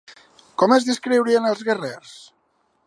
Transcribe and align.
Com 0.61 0.73
es 0.77 0.87
descriuen 0.87 1.49
els 1.51 1.63
guerrers? 1.69 2.17